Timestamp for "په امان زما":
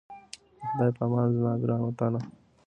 0.95-1.53